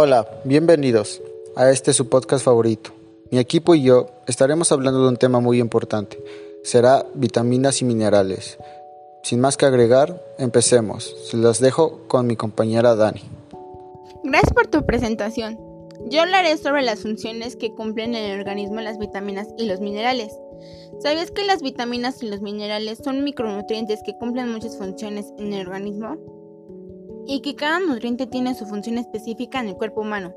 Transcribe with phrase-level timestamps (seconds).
[0.00, 1.20] Hola, bienvenidos
[1.56, 2.92] a este su podcast favorito.
[3.32, 6.22] Mi equipo y yo estaremos hablando de un tema muy importante.
[6.62, 8.58] Será vitaminas y minerales.
[9.24, 11.16] Sin más que agregar, empecemos.
[11.28, 13.22] Se las dejo con mi compañera Dani.
[14.22, 15.58] Gracias por tu presentación.
[16.08, 20.32] Yo hablaré sobre las funciones que cumplen en el organismo las vitaminas y los minerales.
[21.00, 25.66] ¿Sabías que las vitaminas y los minerales son micronutrientes que cumplen muchas funciones en el
[25.66, 26.37] organismo?
[27.30, 30.34] Y que cada nutriente tiene su función específica en el cuerpo humano.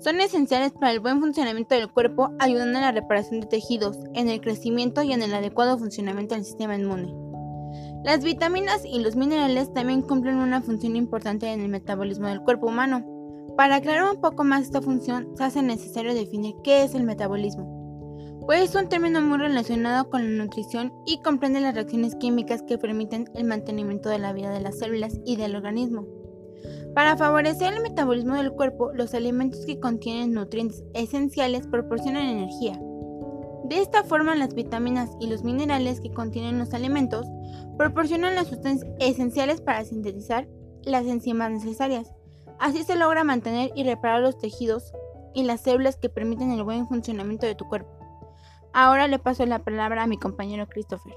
[0.00, 4.28] Son esenciales para el buen funcionamiento del cuerpo, ayudando en la reparación de tejidos, en
[4.28, 7.14] el crecimiento y en el adecuado funcionamiento del sistema inmune.
[8.04, 12.66] Las vitaminas y los minerales también cumplen una función importante en el metabolismo del cuerpo
[12.66, 13.06] humano.
[13.56, 17.80] Para aclarar un poco más esta función, se hace necesario definir qué es el metabolismo.
[18.46, 22.76] Pues es un término muy relacionado con la nutrición y comprende las reacciones químicas que
[22.76, 26.21] permiten el mantenimiento de la vida de las células y del organismo.
[26.94, 32.78] Para favorecer el metabolismo del cuerpo, los alimentos que contienen nutrientes esenciales proporcionan energía.
[33.64, 37.26] De esta forma, las vitaminas y los minerales que contienen los alimentos
[37.78, 40.46] proporcionan las sustancias esenciales para sintetizar
[40.84, 42.12] las enzimas necesarias.
[42.58, 44.92] Así se logra mantener y reparar los tejidos
[45.34, 47.90] y las células que permiten el buen funcionamiento de tu cuerpo.
[48.74, 51.14] Ahora le paso la palabra a mi compañero Christopher.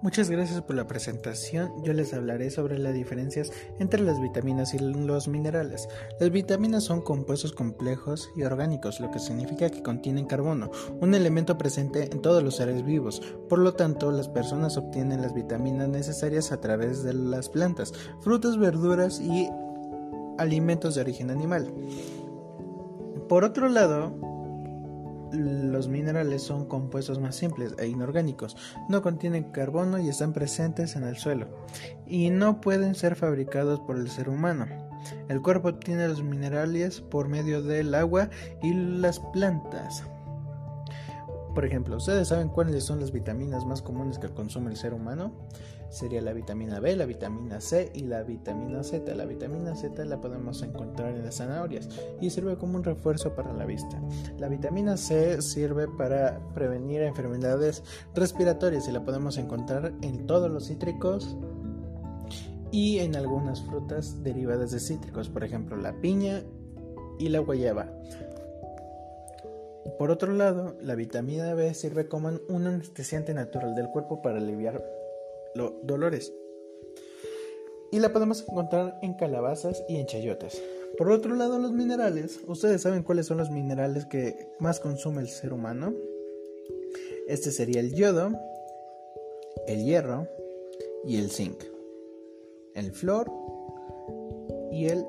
[0.00, 1.82] Muchas gracias por la presentación.
[1.82, 5.88] Yo les hablaré sobre las diferencias entre las vitaminas y los minerales.
[6.20, 11.58] Las vitaminas son compuestos complejos y orgánicos, lo que significa que contienen carbono, un elemento
[11.58, 13.20] presente en todos los seres vivos.
[13.48, 18.56] Por lo tanto, las personas obtienen las vitaminas necesarias a través de las plantas, frutas,
[18.56, 19.48] verduras y
[20.38, 21.74] alimentos de origen animal.
[23.28, 24.14] Por otro lado,
[25.32, 28.56] los minerales son compuestos más simples e inorgánicos,
[28.88, 31.48] no contienen carbono y están presentes en el suelo,
[32.06, 34.66] y no pueden ser fabricados por el ser humano.
[35.28, 38.30] El cuerpo obtiene los minerales por medio del agua
[38.62, 40.04] y las plantas.
[41.58, 45.32] Por ejemplo, ¿ustedes saben cuáles son las vitaminas más comunes que consume el ser humano?
[45.90, 49.12] Sería la vitamina B, la vitamina C y la vitamina Z.
[49.16, 51.88] La vitamina Z la podemos encontrar en las zanahorias
[52.20, 54.00] y sirve como un refuerzo para la vista.
[54.38, 57.82] La vitamina C sirve para prevenir enfermedades
[58.14, 61.36] respiratorias y la podemos encontrar en todos los cítricos
[62.70, 66.40] y en algunas frutas derivadas de cítricos, por ejemplo la piña
[67.18, 67.90] y la guayaba.
[69.96, 74.84] Por otro lado, la vitamina B sirve como un anestesiante natural del cuerpo para aliviar
[75.54, 76.32] los dolores.
[77.90, 80.62] Y la podemos encontrar en calabazas y en chayotes.
[80.98, 82.40] Por otro lado, los minerales.
[82.46, 85.94] ¿Ustedes saben cuáles son los minerales que más consume el ser humano?
[87.28, 88.32] Este sería el yodo,
[89.66, 90.28] el hierro
[91.04, 91.62] y el zinc.
[92.74, 93.30] El flor
[94.70, 95.04] y el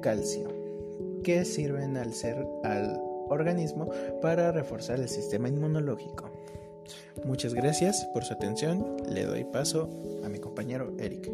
[0.00, 0.48] calcio,
[1.22, 3.88] que sirven al ser al organismo
[4.20, 6.30] para reforzar el sistema inmunológico.
[7.24, 8.96] Muchas gracias por su atención.
[9.08, 9.88] Le doy paso
[10.24, 11.30] a mi compañero Eric.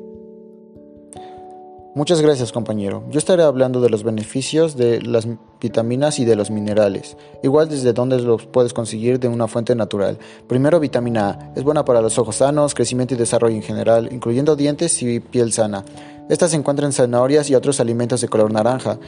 [1.95, 3.03] Muchas gracias compañero.
[3.11, 5.27] Yo estaré hablando de los beneficios de las
[5.61, 7.17] vitaminas y de los minerales.
[7.43, 10.19] Igual desde dónde los puedes conseguir de una fuente natural.
[10.47, 11.53] Primero vitamina A.
[11.57, 15.53] Es buena para los ojos sanos, crecimiento y desarrollo en general, incluyendo dientes y piel
[15.53, 15.85] sana.
[16.29, 18.99] Esta se encuentra en zanahorias y otros alimentos de color naranja.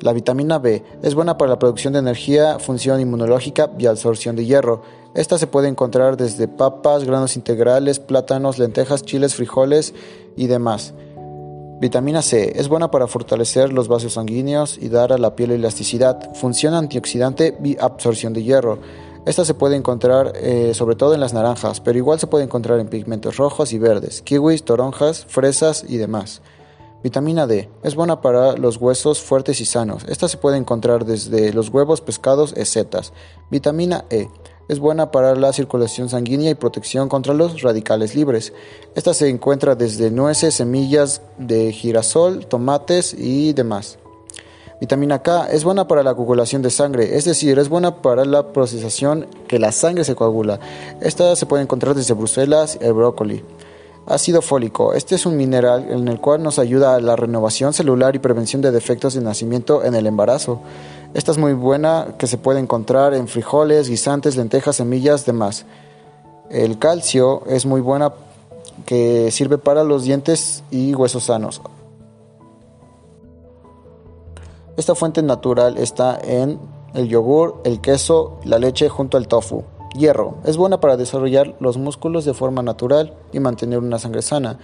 [0.00, 4.46] La vitamina B es buena para la producción de energía, función inmunológica y absorción de
[4.46, 4.82] hierro.
[5.14, 9.92] Esta se puede encontrar desde papas, granos integrales, plátanos, lentejas, chiles, frijoles
[10.36, 10.94] y demás.
[11.80, 16.34] Vitamina C es buena para fortalecer los vasos sanguíneos y dar a la piel elasticidad.
[16.34, 18.78] Función antioxidante y absorción de hierro.
[19.26, 22.80] Esta se puede encontrar eh, sobre todo en las naranjas, pero igual se puede encontrar
[22.80, 26.40] en pigmentos rojos y verdes, kiwis, toronjas, fresas y demás.
[27.02, 27.70] Vitamina D.
[27.82, 30.04] Es buena para los huesos fuertes y sanos.
[30.06, 33.12] Esta se puede encontrar desde los huevos, pescados y setas.
[33.50, 34.28] Vitamina E.
[34.68, 38.52] Es buena para la circulación sanguínea y protección contra los radicales libres.
[38.94, 43.98] Esta se encuentra desde nueces, semillas de girasol, tomates y demás.
[44.80, 48.52] Vitamina K es buena para la coagulación de sangre, es decir, es buena para la
[48.52, 50.60] procesación que la sangre se coagula.
[51.00, 53.42] Esta se puede encontrar desde Bruselas y el brócoli.
[54.06, 54.94] Ácido fólico.
[54.94, 58.62] Este es un mineral en el cual nos ayuda a la renovación celular y prevención
[58.62, 60.60] de defectos de nacimiento en el embarazo.
[61.14, 65.64] Esta es muy buena que se puede encontrar en frijoles, guisantes, lentejas, semillas, demás.
[66.50, 68.12] El calcio es muy buena
[68.86, 71.60] que sirve para los dientes y huesos sanos.
[74.76, 76.58] Esta fuente natural está en
[76.94, 79.62] el yogur, el queso, la leche junto al tofu.
[79.94, 80.38] Hierro.
[80.44, 84.58] Es buena para desarrollar los músculos de forma natural y mantener una sangre sana.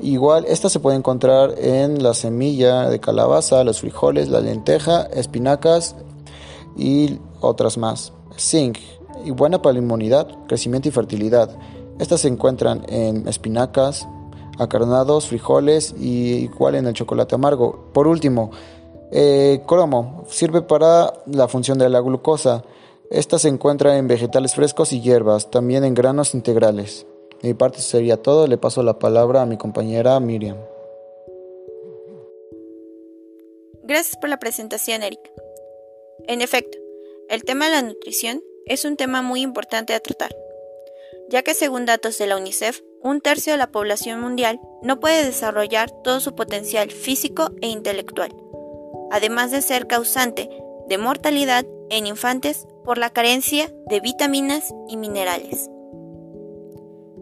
[0.00, 5.96] Igual, esta se puede encontrar en la semilla de calabaza, los frijoles, la lenteja, espinacas
[6.76, 8.12] y otras más.
[8.38, 8.78] Zinc,
[9.24, 11.50] y buena para la inmunidad, crecimiento y fertilidad.
[11.98, 14.06] Estas se encuentran en espinacas,
[14.58, 17.90] acarnados, frijoles y igual en el chocolate amargo.
[17.92, 18.52] Por último,
[19.10, 22.62] eh, cromo, sirve para la función de la glucosa.
[23.10, 27.06] Esta se encuentra en vegetales frescos y hierbas, también en granos integrales.
[27.40, 30.58] De mi parte sería todo, le paso la palabra a mi compañera Miriam.
[33.84, 35.20] Gracias por la presentación, Eric.
[36.26, 36.76] En efecto,
[37.30, 40.36] el tema de la nutrición es un tema muy importante a tratar,
[41.30, 45.24] ya que según datos de la UNICEF, un tercio de la población mundial no puede
[45.24, 48.34] desarrollar todo su potencial físico e intelectual,
[49.10, 50.50] además de ser causante
[50.88, 55.68] de mortalidad en infantes por la carencia de vitaminas y minerales.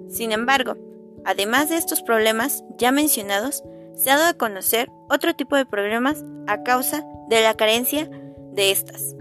[0.08, 0.76] Sin embargo,
[1.24, 3.64] además de estos problemas ya mencionados,
[3.96, 8.08] se ha dado a conocer otro tipo de problemas a causa de la carencia
[8.52, 9.16] de estas.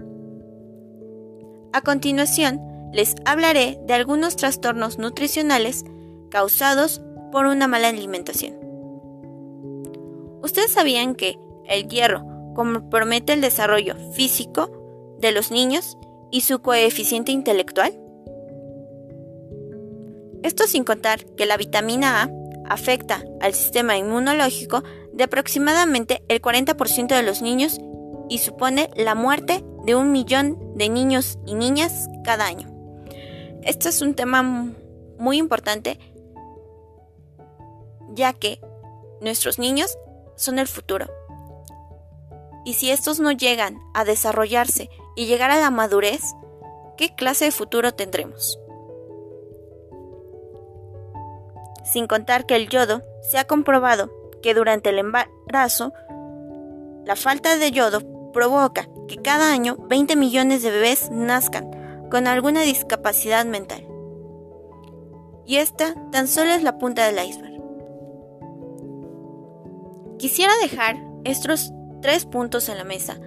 [1.72, 2.60] A continuación,
[2.92, 5.84] les hablaré de algunos trastornos nutricionales
[6.30, 7.02] causados
[7.32, 8.54] por una mala alimentación.
[10.44, 14.70] ¿Ustedes sabían que el hierro compromete el desarrollo físico
[15.18, 15.98] de los niños
[16.30, 17.98] y su coeficiente intelectual?
[20.42, 22.30] Esto sin contar que la vitamina A
[22.68, 24.82] afecta al sistema inmunológico
[25.12, 27.78] de aproximadamente el 40% de los niños
[28.28, 32.68] y supone la muerte de un millón de niños y niñas cada año.
[33.62, 34.42] Esto es un tema
[35.18, 35.98] muy importante
[38.14, 38.60] ya que
[39.20, 39.96] nuestros niños
[40.36, 41.06] son el futuro.
[42.64, 46.22] Y si estos no llegan a desarrollarse y llegar a la madurez,
[46.96, 48.60] ¿qué clase de futuro tendremos?
[51.84, 55.92] Sin contar que el yodo se ha comprobado que durante el embarazo
[57.04, 58.00] la falta de yodo
[58.32, 61.70] provoca que cada año 20 millones de bebés nazcan
[62.10, 63.86] con alguna discapacidad mental.
[65.46, 67.56] Y esta tan solo es la punta del iceberg.
[70.18, 71.72] Quisiera dejar estos
[72.02, 73.18] tres puntos en la mesa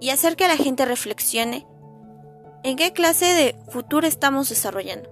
[0.00, 1.66] y hacer que la gente reflexione
[2.62, 5.08] en qué clase de futuro estamos desarrollando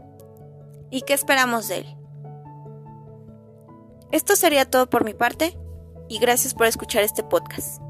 [0.90, 1.96] y qué esperamos de él.
[4.12, 5.58] Esto sería todo por mi parte
[6.08, 7.80] y gracias por escuchar este podcast.